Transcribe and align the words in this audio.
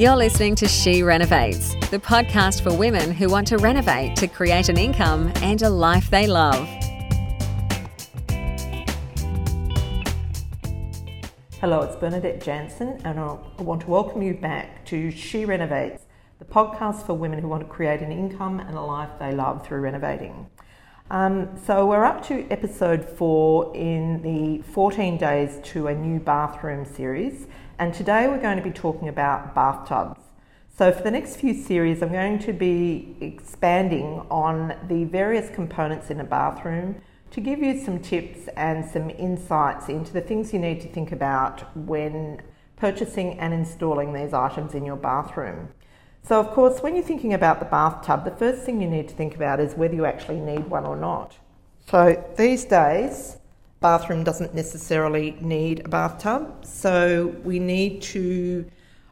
You're 0.00 0.16
listening 0.16 0.54
to 0.54 0.66
She 0.66 1.02
Renovates, 1.02 1.74
the 1.90 1.98
podcast 1.98 2.62
for 2.62 2.74
women 2.74 3.12
who 3.12 3.28
want 3.28 3.46
to 3.48 3.58
renovate 3.58 4.16
to 4.16 4.28
create 4.28 4.70
an 4.70 4.78
income 4.78 5.30
and 5.42 5.60
a 5.60 5.68
life 5.68 6.08
they 6.08 6.26
love. 6.26 6.66
Hello, 11.60 11.82
it's 11.82 11.96
Bernadette 11.96 12.40
Janson, 12.40 12.98
and 13.04 13.20
I 13.20 13.36
want 13.58 13.82
to 13.82 13.90
welcome 13.90 14.22
you 14.22 14.32
back 14.32 14.86
to 14.86 15.10
She 15.10 15.44
Renovates, 15.44 16.06
the 16.38 16.46
podcast 16.46 17.04
for 17.04 17.12
women 17.12 17.38
who 17.38 17.48
want 17.48 17.62
to 17.62 17.68
create 17.68 18.00
an 18.00 18.10
income 18.10 18.58
and 18.58 18.78
a 18.78 18.80
life 18.80 19.10
they 19.18 19.32
love 19.32 19.66
through 19.66 19.80
renovating. 19.80 20.48
Um, 21.12 21.48
so, 21.66 21.86
we're 21.86 22.04
up 22.04 22.24
to 22.26 22.46
episode 22.52 23.04
four 23.04 23.74
in 23.74 24.22
the 24.22 24.62
14 24.70 25.18
Days 25.18 25.58
to 25.64 25.88
a 25.88 25.94
New 25.94 26.20
Bathroom 26.20 26.84
series, 26.84 27.48
and 27.80 27.92
today 27.92 28.28
we're 28.28 28.40
going 28.40 28.58
to 28.58 28.62
be 28.62 28.70
talking 28.70 29.08
about 29.08 29.52
bathtubs. 29.52 30.20
So, 30.78 30.92
for 30.92 31.02
the 31.02 31.10
next 31.10 31.34
few 31.34 31.52
series, 31.52 32.00
I'm 32.00 32.12
going 32.12 32.38
to 32.38 32.52
be 32.52 33.16
expanding 33.20 34.24
on 34.30 34.76
the 34.86 35.02
various 35.02 35.52
components 35.52 36.12
in 36.12 36.20
a 36.20 36.24
bathroom 36.24 37.02
to 37.32 37.40
give 37.40 37.58
you 37.58 37.84
some 37.84 37.98
tips 37.98 38.48
and 38.56 38.88
some 38.88 39.10
insights 39.10 39.88
into 39.88 40.12
the 40.12 40.20
things 40.20 40.52
you 40.52 40.60
need 40.60 40.80
to 40.82 40.88
think 40.88 41.10
about 41.10 41.76
when 41.76 42.40
purchasing 42.76 43.36
and 43.40 43.52
installing 43.52 44.12
these 44.12 44.32
items 44.32 44.74
in 44.74 44.84
your 44.84 44.96
bathroom. 44.96 45.70
So, 46.22 46.38
of 46.38 46.50
course, 46.50 46.80
when 46.80 46.94
you're 46.94 47.04
thinking 47.04 47.34
about 47.34 47.58
the 47.58 47.64
bathtub, 47.64 48.24
the 48.24 48.30
first 48.30 48.62
thing 48.62 48.80
you 48.80 48.88
need 48.88 49.08
to 49.08 49.14
think 49.14 49.34
about 49.34 49.58
is 49.58 49.74
whether 49.74 49.94
you 49.94 50.04
actually 50.04 50.40
need 50.40 50.68
one 50.68 50.84
or 50.84 50.96
not. 50.96 51.36
So, 51.88 52.22
these 52.36 52.64
days, 52.64 53.38
bathroom 53.80 54.22
doesn't 54.22 54.54
necessarily 54.54 55.36
need 55.40 55.86
a 55.86 55.88
bathtub, 55.88 56.64
so 56.64 57.34
we 57.42 57.58
need 57.58 58.02
to, 58.02 58.64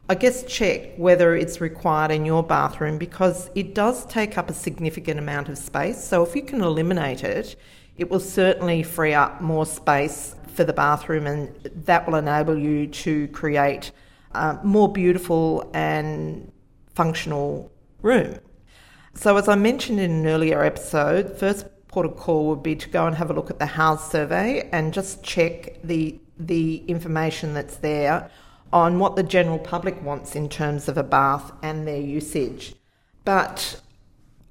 I 0.07 0.15
guess, 0.15 0.43
check 0.43 0.95
whether 0.95 1.35
it's 1.35 1.59
required 1.59 2.11
in 2.11 2.25
your 2.25 2.43
bathroom 2.43 2.97
because 2.97 3.49
it 3.55 3.75
does 3.75 4.05
take 4.05 4.37
up 4.37 4.49
a 4.49 4.53
significant 4.53 5.19
amount 5.19 5.49
of 5.49 5.57
space. 5.57 6.01
So, 6.01 6.23
if 6.23 6.35
you 6.35 6.43
can 6.43 6.61
eliminate 6.61 7.23
it, 7.23 7.55
it 7.97 8.09
will 8.09 8.21
certainly 8.21 8.81
free 8.81 9.13
up 9.13 9.41
more 9.41 9.65
space 9.65 10.35
for 10.53 10.63
the 10.63 10.73
bathroom, 10.73 11.27
and 11.27 11.53
that 11.85 12.07
will 12.07 12.15
enable 12.15 12.57
you 12.57 12.87
to 12.87 13.27
create 13.29 13.91
uh, 14.33 14.57
more 14.63 14.91
beautiful 14.91 15.69
and 15.73 16.51
functional 16.99 17.71
room. 18.01 18.37
So, 19.13 19.37
as 19.37 19.47
I 19.47 19.55
mentioned 19.55 20.01
in 20.01 20.11
an 20.11 20.27
earlier 20.27 20.61
episode, 20.65 21.39
first 21.39 21.65
port 21.87 22.05
of 22.05 22.17
call 22.17 22.49
would 22.49 22.61
be 22.61 22.75
to 22.75 22.89
go 22.89 23.07
and 23.07 23.15
have 23.15 23.29
a 23.29 23.33
look 23.33 23.49
at 23.49 23.57
the 23.57 23.65
house 23.65 24.11
survey 24.11 24.67
and 24.73 24.93
just 24.93 25.23
check 25.23 25.81
the 25.81 26.19
the 26.37 26.83
information 26.87 27.53
that's 27.53 27.77
there 27.77 28.29
on 28.73 28.99
what 28.99 29.15
the 29.15 29.23
general 29.23 29.59
public 29.59 30.03
wants 30.03 30.35
in 30.35 30.49
terms 30.49 30.89
of 30.89 30.97
a 30.97 31.03
bath 31.03 31.53
and 31.63 31.87
their 31.87 32.01
usage. 32.01 32.75
But 33.23 33.81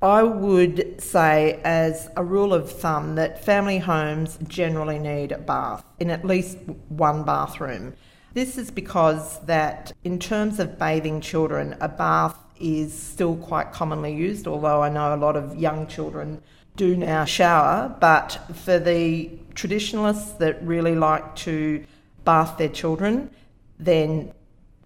I 0.00 0.22
would 0.22 1.02
say, 1.02 1.60
as 1.64 2.08
a 2.16 2.24
rule 2.24 2.54
of 2.54 2.72
thumb, 2.72 3.16
that 3.16 3.44
family 3.44 3.78
homes 3.78 4.38
generally 4.48 4.98
need 4.98 5.32
a 5.32 5.38
bath 5.38 5.84
in 6.00 6.10
at 6.10 6.24
least 6.24 6.56
one 6.88 7.24
bathroom. 7.24 7.92
This 8.34 8.58
is 8.58 8.70
because 8.70 9.40
that 9.46 9.92
in 10.04 10.18
terms 10.18 10.60
of 10.60 10.78
bathing 10.78 11.20
children, 11.20 11.76
a 11.80 11.88
bath 11.88 12.36
is 12.60 12.92
still 12.92 13.36
quite 13.36 13.72
commonly 13.72 14.14
used, 14.14 14.46
although 14.46 14.82
I 14.82 14.88
know 14.88 15.14
a 15.14 15.16
lot 15.16 15.36
of 15.36 15.56
young 15.56 15.86
children 15.86 16.42
do 16.76 16.96
now 16.96 17.24
shower, 17.24 17.94
but 18.00 18.38
for 18.54 18.78
the 18.78 19.30
traditionalists 19.54 20.32
that 20.34 20.62
really 20.62 20.94
like 20.94 21.34
to 21.36 21.84
bath 22.24 22.58
their 22.58 22.68
children, 22.68 23.30
then 23.78 24.32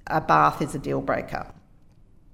a 0.06 0.20
bath 0.20 0.62
is 0.62 0.74
a 0.74 0.78
deal 0.78 1.00
breaker. 1.00 1.46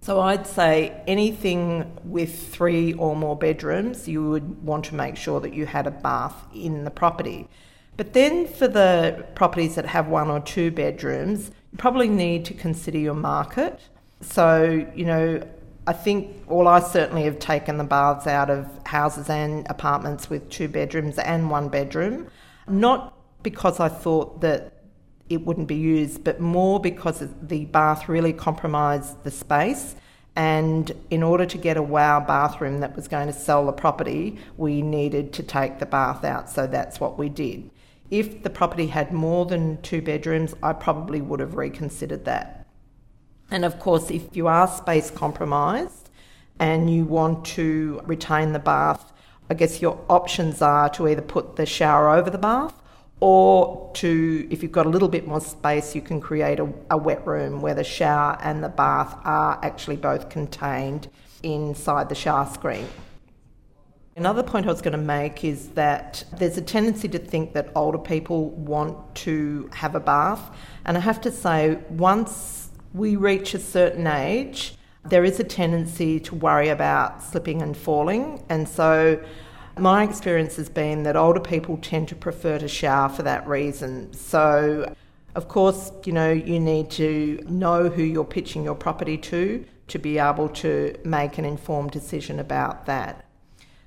So 0.00 0.20
I'd 0.20 0.47
say 0.47 1.03
anything 1.06 1.98
with 2.05 2.48
three 2.48 2.93
or 2.95 3.17
more 3.17 3.37
bedrooms, 3.37 4.09
you 4.09 4.28
would 4.31 4.62
want 4.62 4.84
to 4.87 4.95
make 4.95 5.17
sure 5.17 5.41
that 5.41 5.53
you 5.53 5.66
had 5.66 5.87
a 5.87 5.91
bath 5.91 6.37
in 6.55 6.84
the 6.84 6.91
property. 6.91 7.49
But 7.98 8.12
then 8.12 8.47
for 8.47 8.69
the 8.69 9.26
properties 9.34 9.75
that 9.75 9.84
have 9.86 10.06
one 10.06 10.31
or 10.31 10.38
two 10.38 10.70
bedrooms, 10.70 11.50
you 11.72 11.78
probably 11.78 12.09
need 12.09 12.44
to 12.44 12.54
consider 12.54 12.97
your 12.97 13.14
market. 13.14 13.81
So, 14.20 14.86
you 14.94 15.04
know, 15.04 15.42
I 15.84 15.92
think, 15.94 16.44
well, 16.47 16.69
I 16.69 16.78
certainly 16.78 17.25
have 17.25 17.41
taken 17.41 17.76
the 17.76 17.82
baths 17.82 18.28
out 18.28 18.50
of 18.50 18.69
houses 18.87 19.28
and 19.28 19.66
apartments 19.69 20.31
with 20.31 20.48
two 20.48 20.69
bedrooms 20.69 21.19
and 21.19 21.50
one 21.50 21.70
bedroom, 21.70 22.28
not 22.69 23.14
because 23.42 23.81
I 23.81 23.88
thought 23.88 24.42
that 24.42 24.75
it 25.28 25.44
wouldn't 25.44 25.66
be 25.66 25.75
used, 25.75 26.22
but 26.22 26.38
more 26.38 26.78
because 26.78 27.25
the 27.42 27.64
bath 27.64 28.08
really 28.08 28.32
compromised 28.32 29.25
the 29.25 29.32
space. 29.32 29.97
And 30.37 30.92
in 31.10 31.25
order 31.25 31.47
to 31.47 31.58
get 31.58 31.76
a 31.76 31.82
wow 31.82 32.20
bathroom 32.20 32.78
that 32.78 32.94
was 32.94 33.08
going 33.08 33.26
to 33.26 33.32
sell 33.32 33.66
the 33.66 33.72
property, 33.72 34.38
we 34.56 34.82
needed 34.82 35.32
to 35.32 35.42
take 35.42 35.81
the 35.81 35.87
bath 35.87 36.22
out. 36.22 36.48
So 36.48 36.69
that's 36.69 37.00
what 37.00 37.19
we 37.19 37.28
did. 37.28 37.70
If 38.10 38.42
the 38.42 38.50
property 38.50 38.86
had 38.86 39.12
more 39.12 39.44
than 39.44 39.82
two 39.82 40.00
bedrooms, 40.00 40.54
I 40.62 40.72
probably 40.72 41.20
would 41.20 41.41
have 41.41 41.56
reconsidered 41.56 42.24
that. 42.24 42.66
And 43.50 43.64
of 43.64 43.78
course, 43.78 44.10
if 44.10 44.34
you 44.36 44.46
are 44.46 44.66
space 44.66 45.10
compromised 45.10 46.10
and 46.58 46.92
you 46.92 47.04
want 47.04 47.44
to 47.46 48.00
retain 48.04 48.52
the 48.52 48.58
bath, 48.58 49.12
I 49.50 49.54
guess 49.54 49.80
your 49.80 50.04
options 50.08 50.60
are 50.60 50.88
to 50.91 51.08
either 51.08 51.22
put 51.22 51.56
the 51.56 51.66
shower 51.66 52.10
over 52.10 52.30
the 52.30 52.38
bath 52.38 52.74
or 53.20 53.91
to, 53.94 54.46
if 54.50 54.62
you've 54.62 54.72
got 54.72 54.86
a 54.86 54.90
little 54.90 55.08
bit 55.08 55.26
more 55.26 55.40
space, 55.40 55.94
you 55.94 56.00
can 56.00 56.20
create 56.20 56.60
a, 56.60 56.72
a 56.90 56.96
wet 56.96 57.26
room 57.26 57.60
where 57.60 57.75
the 57.75 57.84
shower 57.84 58.38
and 58.42 58.62
the 58.62 58.69
bath 58.69 59.16
are 59.25 59.58
actually 59.62 59.96
both 59.96 60.28
contained 60.28 61.08
inside 61.42 62.08
the 62.08 62.14
shower 62.14 62.46
screen. 62.46 62.86
Another 64.19 64.43
point 64.43 64.67
I 64.67 64.71
was 64.71 64.83
going 64.83 64.99
to 64.99 64.99
make 64.99 65.45
is 65.45 65.69
that 65.71 66.25
there's 66.39 66.59
a 66.59 66.61
tendency 66.61 67.06
to 67.06 67.21
think 67.21 67.53
that 67.53 67.71
older 67.77 67.99
people 67.99 68.51
want 68.51 69.15
to 69.27 69.71
have 69.73 69.95
a 69.95 70.01
bath. 70.01 70.43
And 70.84 70.97
I 70.97 71.01
have 71.01 71.21
to 71.21 71.31
say, 71.31 71.79
once 71.89 72.71
we 72.93 73.15
reach 73.15 73.55
a 73.55 73.61
certain 73.61 74.09
age, 74.09 74.75
there 75.05 75.23
is 75.23 75.39
a 75.39 75.45
tendency 75.45 76.19
to 76.19 76.34
worry 76.34 76.69
about 76.69 77.23
slipping 77.23 77.62
and 77.62 77.77
falling. 77.77 78.43
And 78.49 78.69
so 78.69 79.25
my 79.79 80.03
experience 80.03 80.56
has 80.56 80.69
been 80.69 81.05
that 81.05 81.15
older 81.15 81.39
people 81.39 81.77
tend 81.77 82.09
to 82.09 82.17
prefer 82.17 82.59
to 82.59 82.67
shower 82.67 83.09
for 83.09 83.23
that 83.23 83.47
reason. 83.47 84.12
So, 84.12 84.93
of 85.37 85.47
course, 85.47 85.93
you 86.05 86.12
know, 86.12 86.33
you 86.33 86.59
need 86.59 86.91
to 86.91 87.39
know 87.47 87.89
who 87.89 88.03
you're 88.03 88.25
pitching 88.25 88.65
your 88.65 88.75
property 88.75 89.17
to 89.17 89.65
to 89.87 89.99
be 90.00 90.19
able 90.19 90.49
to 90.49 90.99
make 91.05 91.39
an 91.39 91.45
informed 91.45 91.93
decision 91.93 92.41
about 92.41 92.87
that. 92.87 93.25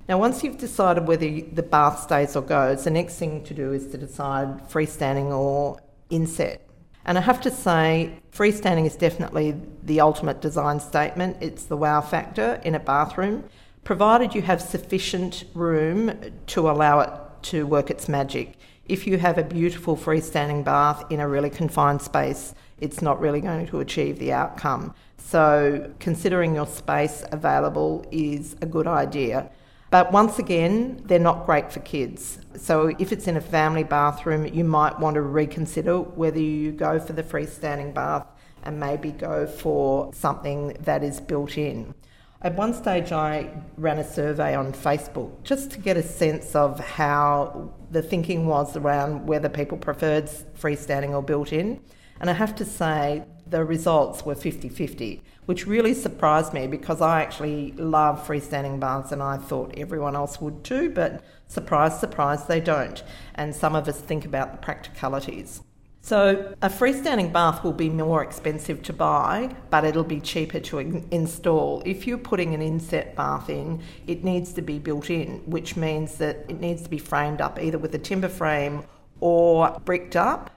Now, 0.10 0.18
once 0.18 0.44
you've 0.44 0.58
decided 0.58 1.08
whether 1.08 1.30
the 1.30 1.64
bath 1.64 2.02
stays 2.02 2.36
or 2.36 2.42
goes, 2.42 2.84
the 2.84 2.92
next 2.92 3.18
thing 3.18 3.44
to 3.44 3.54
do 3.54 3.72
is 3.72 3.88
to 3.88 3.98
decide 3.98 4.70
freestanding 4.70 5.32
or 5.32 5.80
inset. 6.10 6.68
And 7.06 7.18
I 7.18 7.22
have 7.22 7.42
to 7.42 7.52
say, 7.52 8.14
freestanding 8.32 8.86
is 8.86 8.96
definitely 8.96 9.56
the 9.84 10.02
ultimate 10.02 10.42
design 10.42 10.80
statement. 10.80 11.38
It's 11.40 11.66
the 11.66 11.78
wow 11.78 12.02
factor 12.02 12.62
in 12.64 12.76
a 12.76 12.80
bathroom, 12.80 13.46
provided 13.84 14.36
you 14.36 14.42
have 14.44 14.62
sufficient 14.62 15.46
room 15.54 16.14
to 16.48 16.70
allow 16.70 17.00
it 17.00 17.12
to 17.44 17.66
work 17.66 17.90
its 17.90 18.08
magic. 18.08 18.58
If 18.88 19.08
you 19.08 19.18
have 19.18 19.38
a 19.38 19.44
beautiful 19.44 19.96
freestanding 19.96 20.64
bath 20.64 21.06
in 21.10 21.20
a 21.20 21.28
really 21.28 21.50
confined 21.50 22.02
space, 22.02 22.54
it's 22.80 23.02
not 23.02 23.20
really 23.20 23.42
going 23.42 23.68
to 23.68 23.80
achieve 23.80 24.20
the 24.20 24.34
outcome. 24.34 24.94
So, 25.18 25.94
considering 26.00 26.56
your 26.56 26.68
space 26.68 27.24
available 27.32 28.06
is 28.12 28.56
a 28.62 28.66
good 28.66 28.88
idea. 28.88 29.50
But 29.92 30.14
once 30.14 30.40
again, 30.40 31.02
they're 31.06 31.20
not 31.20 31.46
great 31.46 31.72
for 31.72 31.82
kids. 31.82 32.40
So 32.56 32.94
if 32.98 33.12
it's 33.12 33.28
in 33.28 33.36
a 33.36 33.42
family 33.42 33.84
bathroom, 33.84 34.46
you 34.46 34.64
might 34.64 34.98
want 34.98 35.16
to 35.16 35.22
reconsider 35.22 36.00
whether 36.00 36.40
you 36.40 36.72
go 36.72 36.98
for 36.98 37.12
the 37.12 37.24
freestanding 37.24 37.94
bath 37.94 38.26
and 38.64 38.80
maybe 38.80 39.12
go 39.12 39.46
for 39.46 40.14
something 40.14 40.78
that 40.80 41.04
is 41.04 41.20
built 41.20 41.58
in. 41.58 41.94
At 42.42 42.56
one 42.56 42.74
stage, 42.74 43.12
I 43.12 43.52
ran 43.78 44.00
a 44.00 44.04
survey 44.10 44.56
on 44.56 44.72
Facebook 44.72 45.44
just 45.44 45.72
to 45.72 45.80
get 45.80 45.98
a 45.98 46.04
sense 46.04 46.56
of 46.56 46.80
how 46.80 47.74
the 47.92 48.02
thinking 48.02 48.48
was 48.48 48.78
around 48.78 49.28
whether 49.28 49.50
people 49.50 49.78
preferred 49.78 50.26
freestanding 50.58 51.12
or 51.12 51.22
built 51.22 51.52
in. 51.52 51.82
And 52.22 52.30
I 52.30 52.34
have 52.34 52.56
to 52.58 52.66
say, 52.66 53.24
the 53.48 53.66
results 53.66 54.24
were 54.24 54.36
50 54.36 54.70
50, 54.70 55.24
which 55.48 55.66
really 55.66 55.96
surprised 55.96 56.54
me 56.54 56.68
because 56.68 57.02
I 57.02 57.22
actually 57.22 57.74
love 57.74 58.26
freestanding 58.26 58.80
baths 58.80 59.12
and 59.12 59.24
I 59.24 59.38
thought 59.38 59.74
everyone 59.76 60.16
else 60.16 60.40
would 60.40 60.64
too, 60.64 60.92
but 60.92 61.24
surprise, 61.48 62.00
surprise, 62.00 62.46
they 62.46 62.62
don't. 62.62 63.04
And 63.34 63.56
some 63.56 63.76
of 63.76 63.88
us 63.88 64.00
think 64.00 64.24
about 64.24 64.52
the 64.52 64.60
practicalities. 64.60 65.64
So, 66.04 66.56
a 66.62 66.70
freestanding 66.70 67.34
bath 67.34 67.64
will 67.64 67.74
be 67.74 67.90
more 67.90 68.24
expensive 68.24 68.82
to 68.84 68.94
buy, 68.94 69.56
but 69.70 69.84
it'll 69.84 70.04
be 70.04 70.20
cheaper 70.20 70.60
to 70.60 70.80
in- 70.80 71.08
install. 71.12 71.82
If 71.86 72.08
you're 72.08 72.18
putting 72.18 72.54
an 72.54 72.62
inset 72.62 73.16
bath 73.16 73.50
in, 73.50 73.82
it 74.08 74.24
needs 74.24 74.54
to 74.54 74.62
be 74.62 74.78
built 74.78 75.10
in, 75.10 75.40
which 75.46 75.76
means 75.76 76.18
that 76.18 76.46
it 76.48 76.60
needs 76.60 76.84
to 76.84 76.90
be 76.90 77.00
framed 77.00 77.42
up 77.42 77.60
either 77.60 77.78
with 77.80 77.94
a 77.96 78.00
timber 78.00 78.30
frame 78.30 78.84
or 79.20 79.80
bricked 79.86 80.16
up 80.16 80.52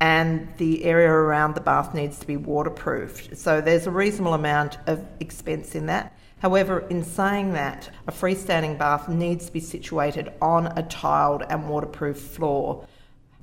and 0.00 0.48
the 0.58 0.84
area 0.84 1.10
around 1.10 1.54
the 1.54 1.60
bath 1.60 1.94
needs 1.94 2.18
to 2.18 2.26
be 2.26 2.36
waterproofed. 2.36 3.36
So 3.36 3.60
there's 3.60 3.86
a 3.86 3.90
reasonable 3.90 4.34
amount 4.34 4.78
of 4.86 5.04
expense 5.20 5.74
in 5.74 5.86
that. 5.86 6.16
However, 6.40 6.80
in 6.90 7.02
saying 7.02 7.54
that, 7.54 7.90
a 8.06 8.12
freestanding 8.12 8.78
bath 8.78 9.08
needs 9.08 9.46
to 9.46 9.52
be 9.52 9.60
situated 9.60 10.32
on 10.42 10.66
a 10.78 10.82
tiled 10.82 11.42
and 11.48 11.68
waterproof 11.68 12.18
floor. 12.18 12.86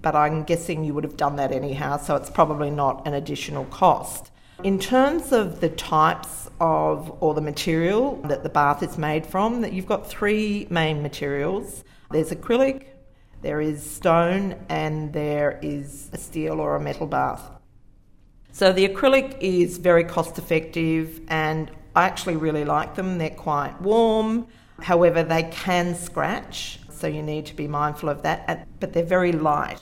But 0.04 0.16
I'm 0.16 0.44
guessing 0.44 0.84
you 0.84 0.94
would 0.94 1.04
have 1.04 1.18
done 1.18 1.38
that 1.38 1.52
anyhow, 1.52 1.98
so 1.98 2.16
it's 2.16 2.30
probably 2.30 2.70
not 2.70 3.08
an 3.08 3.16
additional 3.16 3.66
cost. 3.66 4.30
In 4.64 4.78
terms 4.78 5.32
of 5.32 5.60
the 5.60 5.70
types 5.70 6.50
of 6.60 7.18
or 7.20 7.34
the 7.34 7.42
material 7.42 8.22
that 8.26 8.44
the 8.44 8.50
bath 8.50 8.84
is 8.84 8.98
made 8.98 9.26
from, 9.26 9.62
that 9.62 9.74
you've 9.74 9.88
got 9.88 10.08
three 10.08 10.68
main 10.70 11.02
materials. 11.02 11.84
There's 12.12 12.30
acrylic, 12.30 12.86
there 13.44 13.62
is 13.62 13.88
stone, 13.88 14.56
and 14.70 15.14
there 15.14 15.60
is 15.62 16.10
a 16.14 16.18
steel 16.18 16.60
or 16.60 16.76
a 16.76 16.80
metal 16.80 17.06
bath. 17.06 17.52
So 18.52 18.72
the 18.72 18.88
acrylic 18.88 19.38
is 19.40 19.78
very 19.78 20.04
cost 20.04 20.38
effective 20.38 21.22
and 21.28 21.72
I 21.96 22.04
actually 22.04 22.36
really 22.36 22.66
like 22.66 22.96
them. 22.96 23.18
They're 23.18 23.32
quite 23.32 23.80
warm. 23.82 24.48
However, 24.80 25.24
they 25.24 25.44
can 25.44 25.96
scratch, 25.96 26.80
so 26.90 27.08
you 27.08 27.22
need 27.22 27.46
to 27.48 27.56
be 27.56 27.68
mindful 27.68 28.10
of 28.10 28.22
that, 28.24 28.68
but 28.80 28.94
they're 28.94 29.04
very 29.04 29.32
light. 29.32 29.80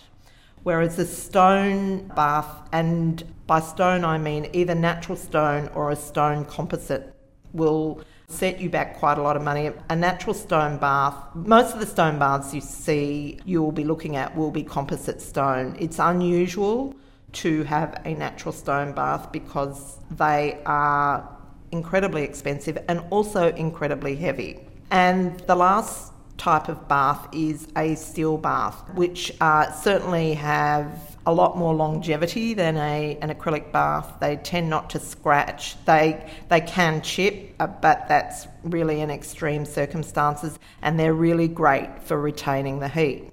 Whereas 0.63 0.99
a 0.99 1.05
stone 1.05 2.07
bath, 2.15 2.69
and 2.71 3.23
by 3.47 3.61
stone 3.61 4.05
I 4.05 4.17
mean 4.17 4.49
either 4.53 4.75
natural 4.75 5.17
stone 5.17 5.69
or 5.73 5.91
a 5.91 5.95
stone 5.95 6.45
composite, 6.45 7.13
will 7.53 8.03
set 8.31 8.59
you 8.59 8.69
back 8.69 8.97
quite 8.97 9.17
a 9.17 9.21
lot 9.21 9.35
of 9.35 9.43
money. 9.43 9.71
A 9.89 9.95
natural 9.95 10.33
stone 10.33 10.77
bath, 10.77 11.15
most 11.35 11.73
of 11.73 11.79
the 11.79 11.85
stone 11.85 12.17
baths 12.19 12.53
you 12.53 12.61
see 12.61 13.39
you 13.45 13.61
will 13.61 13.71
be 13.71 13.83
looking 13.83 14.15
at 14.15 14.35
will 14.35 14.51
be 14.51 14.63
composite 14.63 15.21
stone. 15.21 15.75
It's 15.79 15.99
unusual 15.99 16.95
to 17.33 17.63
have 17.63 18.01
a 18.05 18.13
natural 18.13 18.51
stone 18.51 18.93
bath 18.93 19.31
because 19.31 19.97
they 20.09 20.59
are 20.65 21.27
incredibly 21.71 22.23
expensive 22.23 22.77
and 22.87 23.01
also 23.09 23.53
incredibly 23.53 24.15
heavy. 24.15 24.59
And 24.89 25.39
the 25.41 25.55
last 25.55 26.11
type 26.37 26.67
of 26.67 26.87
bath 26.87 27.27
is 27.31 27.67
a 27.77 27.95
steel 27.95 28.37
bath, 28.37 28.83
which 28.95 29.31
uh, 29.39 29.71
certainly 29.71 30.33
have 30.33 31.10
a 31.25 31.33
lot 31.33 31.57
more 31.57 31.73
longevity 31.73 32.53
than 32.53 32.77
a, 32.77 33.17
an 33.21 33.29
acrylic 33.29 33.71
bath. 33.71 34.15
They 34.19 34.37
tend 34.37 34.69
not 34.69 34.89
to 34.91 34.99
scratch. 34.99 35.75
They 35.85 36.29
they 36.49 36.61
can 36.61 37.01
chip, 37.01 37.53
uh, 37.59 37.67
but 37.67 38.07
that's 38.07 38.47
really 38.63 39.01
in 39.01 39.11
extreme 39.11 39.65
circumstances, 39.65 40.57
and 40.81 40.99
they're 40.99 41.13
really 41.13 41.47
great 41.47 42.03
for 42.03 42.19
retaining 42.19 42.79
the 42.79 42.89
heat. 42.89 43.31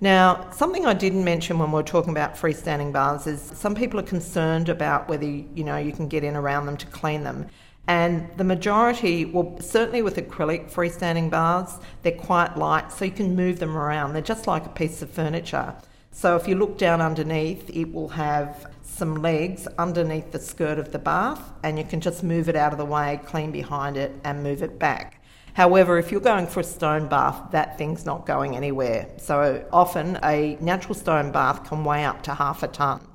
Now, 0.00 0.50
something 0.50 0.84
I 0.84 0.94
didn't 0.94 1.22
mention 1.22 1.60
when 1.60 1.70
we 1.70 1.78
are 1.78 1.84
talking 1.84 2.10
about 2.10 2.34
freestanding 2.34 2.92
baths 2.92 3.28
is 3.28 3.40
some 3.40 3.76
people 3.76 4.00
are 4.00 4.04
concerned 4.04 4.68
about 4.68 5.08
whether 5.08 5.24
you 5.24 5.62
know 5.62 5.76
you 5.76 5.92
can 5.92 6.08
get 6.08 6.24
in 6.24 6.34
around 6.34 6.66
them 6.66 6.76
to 6.78 6.86
clean 6.86 7.22
them. 7.22 7.46
And 7.88 8.28
the 8.36 8.44
majority, 8.44 9.24
well, 9.24 9.56
certainly 9.60 10.02
with 10.02 10.16
acrylic 10.16 10.70
freestanding 10.70 11.30
baths, 11.30 11.78
they're 12.02 12.12
quite 12.12 12.56
light, 12.56 12.92
so 12.92 13.04
you 13.04 13.10
can 13.10 13.34
move 13.34 13.58
them 13.58 13.76
around. 13.76 14.12
They're 14.12 14.22
just 14.22 14.46
like 14.46 14.66
a 14.66 14.70
piece 14.70 15.02
of 15.02 15.10
furniture. 15.10 15.74
So 16.12 16.36
if 16.36 16.46
you 16.46 16.54
look 16.54 16.78
down 16.78 17.00
underneath, 17.00 17.68
it 17.70 17.92
will 17.92 18.10
have 18.10 18.72
some 18.82 19.16
legs 19.22 19.66
underneath 19.78 20.30
the 20.30 20.38
skirt 20.38 20.78
of 20.78 20.92
the 20.92 20.98
bath, 20.98 21.40
and 21.64 21.78
you 21.78 21.84
can 21.84 22.00
just 22.00 22.22
move 22.22 22.48
it 22.48 22.54
out 22.54 22.72
of 22.72 22.78
the 22.78 22.84
way, 22.84 23.18
clean 23.24 23.50
behind 23.50 23.96
it, 23.96 24.12
and 24.22 24.42
move 24.42 24.62
it 24.62 24.78
back. 24.78 25.24
However, 25.54 25.98
if 25.98 26.12
you're 26.12 26.20
going 26.20 26.46
for 26.46 26.60
a 26.60 26.64
stone 26.64 27.08
bath, 27.08 27.50
that 27.52 27.78
thing's 27.78 28.04
not 28.04 28.26
going 28.26 28.56
anywhere. 28.56 29.08
So 29.16 29.66
often 29.72 30.18
a 30.22 30.56
natural 30.60 30.94
stone 30.94 31.32
bath 31.32 31.64
can 31.64 31.82
weigh 31.82 32.04
up 32.04 32.22
to 32.24 32.34
half 32.34 32.62
a 32.62 32.68
tonne. 32.68 33.06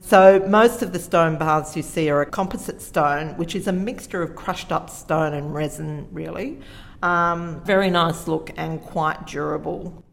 So 0.00 0.44
most 0.48 0.82
of 0.82 0.92
the 0.92 0.98
stone 0.98 1.38
baths 1.38 1.76
you 1.76 1.82
see 1.82 2.10
are 2.10 2.20
a 2.20 2.26
composite 2.26 2.82
stone, 2.82 3.36
which 3.36 3.56
is 3.56 3.66
a 3.66 3.72
mixture 3.72 4.22
of 4.22 4.36
crushed 4.36 4.70
up 4.70 4.90
stone 4.90 5.34
and 5.34 5.54
resin, 5.54 6.08
really. 6.12 6.60
Um, 7.02 7.62
very 7.64 7.90
nice 7.90 8.28
look 8.28 8.50
and 8.56 8.80
quite 8.82 9.26
durable. 9.26 10.03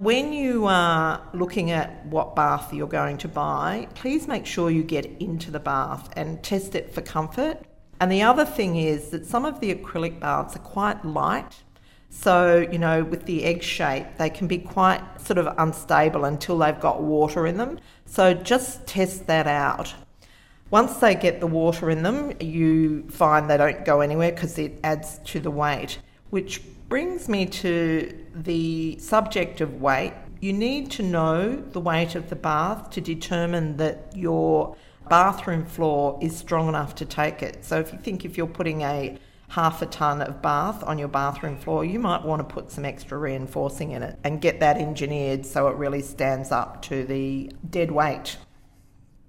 When 0.00 0.32
you 0.32 0.66
are 0.66 1.22
looking 1.32 1.70
at 1.70 2.04
what 2.06 2.34
bath 2.34 2.74
you're 2.74 2.88
going 2.88 3.18
to 3.18 3.28
buy, 3.28 3.86
please 3.94 4.26
make 4.26 4.46
sure 4.46 4.70
you 4.70 4.82
get 4.82 5.06
into 5.20 5.52
the 5.52 5.60
bath 5.60 6.08
and 6.16 6.42
test 6.42 6.74
it 6.74 6.92
for 6.92 7.02
comfort. 7.02 7.62
And 8.00 8.10
the 8.10 8.22
other 8.22 8.44
thing 8.44 8.76
is 8.76 9.10
that 9.10 9.26
some 9.26 9.44
of 9.44 9.60
the 9.60 9.72
acrylic 9.74 10.18
baths 10.18 10.56
are 10.56 10.60
quite 10.60 11.04
light 11.04 11.62
so, 12.10 12.66
you 12.70 12.78
know, 12.78 13.04
with 13.04 13.24
the 13.24 13.44
egg 13.44 13.62
shape, 13.62 14.04
they 14.18 14.30
can 14.30 14.48
be 14.48 14.58
quite 14.58 15.00
sort 15.20 15.38
of 15.38 15.54
unstable 15.58 16.24
until 16.24 16.58
they've 16.58 16.78
got 16.78 17.02
water 17.02 17.46
in 17.46 17.56
them. 17.56 17.78
So 18.04 18.34
just 18.34 18.86
test 18.86 19.28
that 19.28 19.46
out. 19.46 19.94
Once 20.70 20.96
they 20.96 21.14
get 21.14 21.40
the 21.40 21.46
water 21.46 21.88
in 21.88 22.02
them, 22.02 22.32
you 22.40 23.08
find 23.10 23.48
they 23.48 23.56
don't 23.56 23.84
go 23.84 24.00
anywhere 24.00 24.32
because 24.32 24.58
it 24.58 24.78
adds 24.82 25.18
to 25.26 25.40
the 25.40 25.50
weight. 25.50 26.00
Which 26.30 26.62
brings 26.88 27.28
me 27.28 27.46
to 27.46 28.26
the 28.34 28.98
subject 28.98 29.60
of 29.60 29.80
weight. 29.80 30.12
You 30.40 30.52
need 30.52 30.90
to 30.92 31.02
know 31.02 31.56
the 31.56 31.80
weight 31.80 32.14
of 32.14 32.30
the 32.30 32.36
bath 32.36 32.90
to 32.90 33.00
determine 33.00 33.76
that 33.76 34.12
your 34.16 34.76
bathroom 35.08 35.64
floor 35.64 36.18
is 36.20 36.36
strong 36.36 36.68
enough 36.68 36.94
to 36.96 37.04
take 37.04 37.42
it. 37.42 37.64
So 37.64 37.78
if 37.78 37.92
you 37.92 37.98
think 37.98 38.24
if 38.24 38.36
you're 38.36 38.46
putting 38.46 38.82
a 38.82 39.18
half 39.48 39.82
a 39.82 39.86
tonne 39.86 40.22
of 40.22 40.40
bath 40.40 40.82
on 40.84 40.98
your 40.98 41.08
bathroom 41.08 41.56
floor, 41.56 41.84
you 41.84 41.98
might 41.98 42.24
want 42.24 42.40
to 42.40 42.54
put 42.54 42.70
some 42.70 42.84
extra 42.84 43.18
reinforcing 43.18 43.90
in 43.90 44.02
it 44.02 44.18
and 44.24 44.40
get 44.40 44.60
that 44.60 44.76
engineered 44.76 45.44
so 45.44 45.68
it 45.68 45.76
really 45.76 46.02
stands 46.02 46.52
up 46.52 46.82
to 46.82 47.04
the 47.04 47.52
dead 47.68 47.90
weight. 47.90 48.36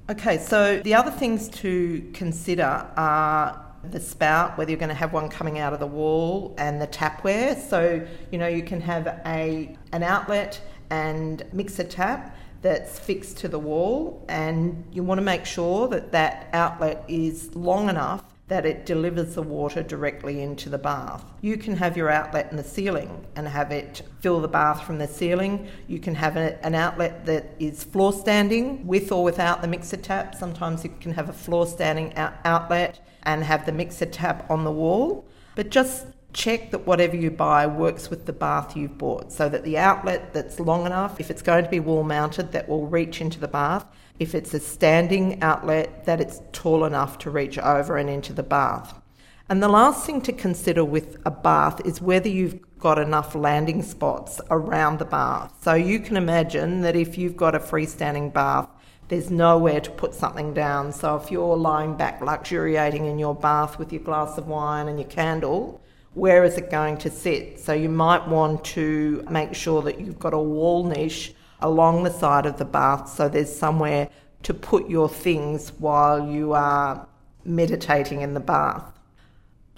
Okay, 0.10 0.38
so 0.38 0.80
the 0.80 0.94
other 0.94 1.12
things 1.12 1.50
to 1.50 2.10
consider 2.14 2.88
are 2.96 3.71
the 3.84 4.00
spout, 4.00 4.58
whether 4.58 4.72
you're 4.72 4.80
going 4.80 4.90
to 4.90 4.96
have 4.96 5.14
one 5.14 5.30
coming 5.30 5.60
out 5.60 5.74
of 5.74 5.80
the 5.80 5.88
wall, 5.88 6.54
and 6.58 6.82
the 6.82 6.88
tapware. 6.88 7.60
So, 7.60 8.06
you 8.32 8.38
know, 8.38 8.48
you 8.48 8.64
can 8.64 8.82
have 8.82 9.08
a 9.26 9.76
an 9.92 10.04
outlet 10.04 10.62
and 10.90 11.44
mixer 11.54 11.84
tap 11.84 12.36
that's 12.62 13.00
fixed 13.00 13.38
to 13.38 13.48
the 13.48 13.60
wall, 13.60 14.24
and 14.30 14.84
you 14.92 15.04
want 15.04 15.18
to 15.18 15.24
make 15.24 15.46
sure 15.46 15.88
that 15.88 16.12
that 16.12 16.50
outlet 16.54 17.04
is 17.08 17.56
long 17.56 17.90
enough 17.90 18.24
that 18.52 18.66
it 18.66 18.86
delivers 18.86 19.36
the 19.36 19.42
water 19.42 19.82
directly 19.82 20.42
into 20.42 20.70
the 20.70 20.78
bath. 20.78 21.24
You 21.40 21.56
can 21.56 21.78
have 21.78 21.96
your 21.96 22.10
outlet 22.10 22.52
in 22.52 22.58
the 22.58 22.66
ceiling 22.66 23.26
and 23.38 23.48
have 23.48 23.72
it 23.72 24.02
fill 24.20 24.42
the 24.42 24.50
bath 24.50 24.84
from 24.84 24.98
the 24.98 25.08
ceiling. 25.08 25.70
You 25.88 26.00
can 26.00 26.16
have 26.16 26.36
a, 26.36 26.64
an 26.66 26.76
outlet 26.76 27.26
that 27.28 27.56
is 27.60 27.86
floor 27.86 28.12
standing 28.12 28.86
with 28.86 29.10
or 29.14 29.24
without 29.24 29.62
the 29.62 29.70
mixer 29.70 29.96
tap. 29.96 30.36
Sometimes 30.36 30.84
you 30.84 30.94
can 31.00 31.14
have 31.14 31.30
a 31.30 31.34
floor 31.34 31.66
standing 31.66 32.14
out- 32.18 32.34
outlet 32.44 33.00
and 33.24 33.44
have 33.44 33.66
the 33.66 33.72
mixer 33.72 34.06
tap 34.06 34.50
on 34.50 34.64
the 34.64 34.72
wall. 34.72 35.26
But 35.56 35.70
just 35.70 36.06
check 36.34 36.72
that 36.72 36.88
whatever 36.88 37.16
you 37.16 37.30
buy 37.30 37.68
works 37.68 38.10
with 38.10 38.26
the 38.26 38.34
bath 38.34 38.76
you've 38.78 38.98
bought 38.98 39.32
so 39.32 39.50
that 39.50 39.64
the 39.64 39.78
outlet 39.78 40.34
that's 40.34 40.60
long 40.60 40.86
enough, 40.86 41.20
if 41.20 41.30
it's 41.30 41.42
going 41.42 41.64
to 41.64 41.70
be 41.70 41.80
wall 41.80 42.04
mounted, 42.04 42.52
that 42.54 42.70
will 42.70 42.88
reach 42.88 43.22
into 43.22 43.40
the 43.40 43.48
bath 43.48 43.86
if 44.22 44.36
it's 44.36 44.54
a 44.54 44.60
standing 44.60 45.42
outlet, 45.42 46.06
that 46.06 46.22
it's 46.22 46.42
tall 46.52 46.86
enough 46.86 47.18
to 47.18 47.32
reach 47.32 47.58
over 47.58 47.98
and 47.98 48.08
into 48.08 48.32
the 48.32 48.44
bath. 48.44 49.02
And 49.50 49.64
the 49.64 49.68
last 49.68 50.06
thing 50.06 50.22
to 50.22 50.32
consider 50.32 50.86
with 50.86 51.18
a 51.26 51.32
bath 51.32 51.82
is 51.86 52.02
whether 52.02 52.30
you've 52.30 52.60
got 52.78 53.00
enough 53.00 53.34
landing 53.34 53.82
spots 53.82 54.40
around 54.52 55.00
the 55.00 55.06
bath. 55.06 55.52
So 55.64 55.74
you 55.74 56.00
can 56.00 56.18
imagine 56.18 56.82
that 56.82 56.96
if 56.96 57.18
you've 57.18 57.36
got 57.36 57.56
a 57.56 57.60
freestanding 57.60 58.32
bath, 58.32 58.70
there's 59.12 59.30
nowhere 59.30 59.82
to 59.82 59.92
put 59.92 60.14
something 60.16 60.54
down. 60.54 60.94
So 60.94 61.18
if 61.18 61.30
you're 61.30 61.58
lying 61.58 61.98
back 61.98 62.22
luxuriating 62.22 63.08
in 63.08 63.20
your 63.20 63.36
bath 63.36 63.78
with 63.78 63.92
your 63.92 64.02
glass 64.02 64.38
of 64.38 64.48
wine 64.48 64.88
and 64.88 64.98
your 64.98 65.10
candle, 65.10 65.82
where 66.14 66.46
is 66.46 66.58
it 66.58 66.72
going 66.72 66.98
to 67.00 67.10
sit? 67.10 67.60
So 67.60 67.74
you 67.74 67.90
might 67.90 68.26
want 68.30 68.64
to 68.78 69.22
make 69.30 69.54
sure 69.54 69.82
that 69.82 70.00
you've 70.00 70.18
got 70.18 70.34
a 70.34 70.40
wall 70.40 70.86
niche 70.86 71.34
along 71.60 72.04
the 72.04 72.10
side 72.10 72.46
of 72.46 72.56
the 72.56 72.64
bath 72.64 73.10
so 73.10 73.28
there's 73.28 73.54
somewhere 73.54 74.08
to 74.44 74.54
put 74.54 74.90
your 74.90 75.10
things 75.10 75.74
while 75.74 76.26
you 76.26 76.54
are 76.54 77.06
meditating 77.44 78.22
in 78.22 78.34
the 78.34 78.40
bath. 78.40 78.91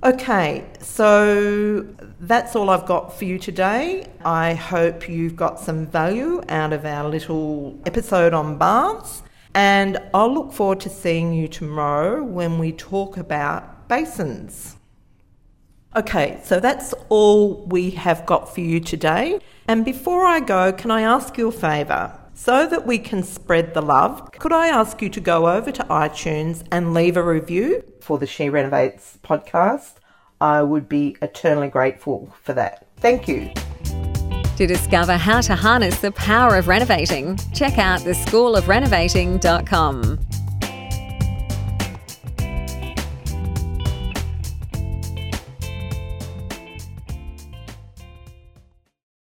Okay, 0.04 0.66
so 0.82 1.88
that's 2.20 2.58
all 2.58 2.70
I've 2.70 2.86
got 2.86 3.18
for 3.18 3.24
you 3.24 3.40
today. 3.40 4.06
I 4.26 4.54
hope 4.54 5.08
you've 5.08 5.38
got 5.38 5.62
some 5.62 5.88
value 5.88 6.42
out 6.50 6.74
of 6.74 6.84
our 6.84 7.08
little 7.08 7.80
episode 7.86 8.34
on 8.34 8.58
baths, 8.58 9.24
and 9.56 9.98
I'll 10.14 10.34
look 10.34 10.52
forward 10.52 10.82
to 10.82 10.90
seeing 10.90 11.34
you 11.34 11.48
tomorrow 11.48 12.22
when 12.22 12.60
we 12.60 12.74
talk 12.74 13.16
about 13.16 13.88
basins. 13.88 14.76
Okay, 15.96 16.42
so 16.44 16.60
that's 16.60 16.94
all 17.08 17.66
we 17.68 17.92
have 17.92 18.26
got 18.26 18.54
for 18.54 18.60
you 18.60 18.82
today. 18.82 19.40
And 19.70 19.86
before 19.86 20.26
I 20.26 20.42
go, 20.42 20.74
can 20.74 20.92
I 20.92 21.04
ask 21.04 21.38
you 21.38 21.48
a 21.48 21.52
favour? 21.54 22.20
So 22.36 22.68
that 22.68 22.86
we 22.86 23.00
can 23.00 23.24
spread 23.24 23.74
the 23.74 23.82
love, 23.82 24.32
could 24.32 24.52
I 24.52 24.68
ask 24.68 25.02
you 25.02 25.10
to 25.10 25.20
go 25.20 25.48
over 25.48 25.72
to 25.72 25.84
iTunes 25.84 26.64
and 26.72 26.94
leave 26.94 27.16
a 27.16 27.24
review 27.24 27.84
for 28.02 28.18
the 28.18 28.28
She 28.28 28.50
Renovates 28.50 29.20
podcast? 29.24 29.94
I 30.42 30.64
would 30.64 30.90
be 30.90 31.16
eternally 31.22 31.70
grateful 31.70 32.36
for 32.42 32.54
that. 32.54 32.88
Thank 32.98 33.28
you. 33.28 33.52
To 34.58 34.68
discover 34.68 35.14
how 35.14 35.42
to 35.42 35.56
harness 35.56 36.00
the 36.00 36.12
power 36.12 36.58
of 36.58 36.68
renovating, 36.68 37.38
check 37.54 37.78
out 37.78 38.02
theschoolofrenovating.com. 38.02 40.20